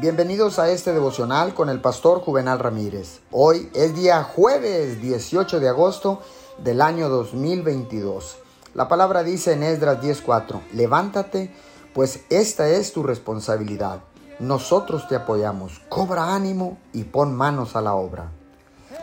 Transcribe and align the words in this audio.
Bienvenidos 0.00 0.58
a 0.58 0.70
este 0.70 0.94
devocional 0.94 1.52
con 1.52 1.68
el 1.68 1.78
pastor 1.78 2.20
Juvenal 2.20 2.58
Ramírez. 2.58 3.20
Hoy 3.30 3.70
es 3.74 3.94
día 3.94 4.24
jueves 4.24 5.02
18 5.02 5.60
de 5.60 5.68
agosto 5.68 6.22
del 6.64 6.80
año 6.80 7.10
2022. 7.10 8.38
La 8.72 8.88
palabra 8.88 9.22
dice 9.22 9.52
en 9.52 9.62
Esdras 9.62 10.00
10:4, 10.00 10.62
levántate, 10.72 11.54
pues 11.92 12.20
esta 12.30 12.70
es 12.70 12.94
tu 12.94 13.02
responsabilidad. 13.02 14.00
Nosotros 14.38 15.06
te 15.08 15.14
apoyamos, 15.14 15.82
cobra 15.90 16.34
ánimo 16.34 16.78
y 16.94 17.04
pon 17.04 17.36
manos 17.36 17.76
a 17.76 17.82
la 17.82 17.92
obra. 17.92 18.32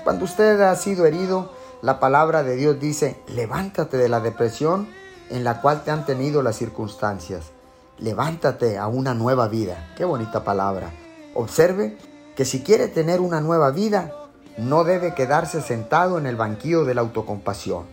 Cuando 0.04 0.26
usted 0.26 0.60
ha 0.60 0.76
sido 0.76 1.06
herido, 1.06 1.52
la 1.84 2.00
palabra 2.00 2.42
de 2.42 2.56
Dios 2.56 2.80
dice, 2.80 3.21
levántate 3.28 3.98
de 3.98 4.10
la 4.10 4.21
depresión 4.21 4.90
en 5.30 5.44
la 5.44 5.62
cual 5.62 5.84
te 5.84 5.92
han 5.92 6.08
tenido 6.08 6.42
las 6.42 6.56
circunstancias. 6.56 7.52
Levántate 8.00 8.77
a 8.77 8.88
una 8.88 9.13
nueva 9.13 9.50
vida. 9.50 9.93
Qué 9.97 10.05
bonita 10.05 10.45
palabra. 10.45 10.91
Observe 11.36 11.97
que 12.36 12.45
si 12.45 12.61
quiere 12.61 12.87
tener 12.87 13.19
una 13.19 13.41
nueva 13.41 13.71
vida, 13.71 14.14
no 14.57 14.86
debe 14.86 15.14
quedarse 15.14 15.61
sentado 15.61 16.18
en 16.18 16.25
el 16.25 16.38
banquillo 16.38 16.86
de 16.86 16.96
la 16.96 17.01
autocompasión. 17.01 17.88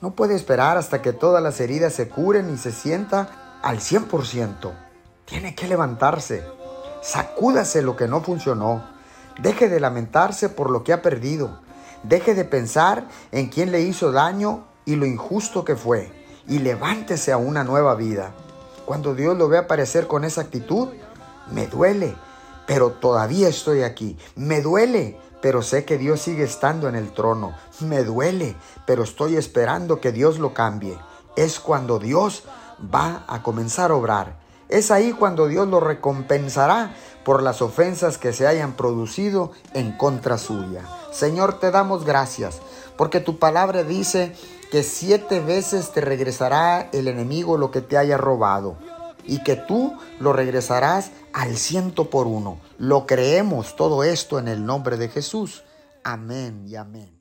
No 0.00 0.12
puede 0.12 0.34
esperar 0.34 0.78
hasta 0.78 1.02
que 1.02 1.12
todas 1.12 1.42
las 1.42 1.60
heridas 1.60 1.92
se 1.92 2.08
curen 2.08 2.52
y 2.52 2.56
se 2.56 2.72
sienta 2.72 3.58
al 3.62 3.80
100%. 3.80 4.72
Tiene 5.26 5.54
que 5.54 5.68
levantarse. 5.68 6.42
Sacúdase 7.02 7.82
lo 7.82 7.96
que 7.96 8.08
no 8.08 8.22
funcionó. 8.22 8.82
Deje 9.42 9.68
de 9.68 9.78
lamentarse 9.78 10.48
por 10.48 10.70
lo 10.70 10.84
que 10.84 10.94
ha 10.94 11.02
perdido. 11.02 11.60
Deje 12.02 12.34
de 12.34 12.46
pensar 12.46 13.04
en 13.30 13.48
quién 13.48 13.72
le 13.72 13.82
hizo 13.82 14.10
daño 14.10 14.64
y 14.86 14.96
lo 14.96 15.04
injusto 15.04 15.66
que 15.66 15.76
fue 15.76 16.10
y 16.48 16.60
levántese 16.60 17.30
a 17.30 17.36
una 17.36 17.62
nueva 17.62 17.94
vida. 17.94 18.32
Cuando 18.90 19.14
Dios 19.14 19.38
lo 19.38 19.48
ve 19.48 19.56
aparecer 19.56 20.08
con 20.08 20.24
esa 20.24 20.40
actitud, 20.40 20.88
me 21.52 21.68
duele, 21.68 22.16
pero 22.66 22.90
todavía 22.90 23.46
estoy 23.46 23.84
aquí. 23.84 24.18
Me 24.34 24.62
duele, 24.62 25.16
pero 25.40 25.62
sé 25.62 25.84
que 25.84 25.96
Dios 25.96 26.20
sigue 26.20 26.42
estando 26.42 26.88
en 26.88 26.96
el 26.96 27.12
trono. 27.12 27.54
Me 27.78 28.02
duele, 28.02 28.56
pero 28.88 29.04
estoy 29.04 29.36
esperando 29.36 30.00
que 30.00 30.10
Dios 30.10 30.40
lo 30.40 30.54
cambie. 30.54 30.98
Es 31.36 31.60
cuando 31.60 32.00
Dios 32.00 32.42
va 32.92 33.24
a 33.28 33.44
comenzar 33.44 33.92
a 33.92 33.94
obrar. 33.94 34.40
Es 34.68 34.90
ahí 34.90 35.12
cuando 35.12 35.46
Dios 35.46 35.68
lo 35.68 35.78
recompensará 35.78 36.92
por 37.24 37.44
las 37.44 37.62
ofensas 37.62 38.18
que 38.18 38.32
se 38.32 38.48
hayan 38.48 38.72
producido 38.72 39.52
en 39.72 39.96
contra 39.96 40.36
suya. 40.36 40.82
Señor, 41.12 41.60
te 41.60 41.70
damos 41.70 42.04
gracias, 42.04 42.58
porque 42.96 43.20
tu 43.20 43.38
palabra 43.38 43.84
dice 43.84 44.34
que 44.70 44.82
siete 44.82 45.40
veces 45.40 45.92
te 45.92 46.00
regresará 46.00 46.88
el 46.92 47.08
enemigo 47.08 47.58
lo 47.58 47.70
que 47.70 47.80
te 47.80 47.98
haya 47.98 48.16
robado 48.16 48.76
y 49.24 49.42
que 49.42 49.56
tú 49.56 49.96
lo 50.18 50.32
regresarás 50.32 51.10
al 51.32 51.56
ciento 51.56 52.10
por 52.10 52.26
uno. 52.26 52.60
Lo 52.78 53.06
creemos 53.06 53.76
todo 53.76 54.04
esto 54.04 54.38
en 54.38 54.48
el 54.48 54.64
nombre 54.64 54.96
de 54.96 55.08
Jesús. 55.08 55.64
Amén 56.04 56.64
y 56.66 56.76
amén. 56.76 57.19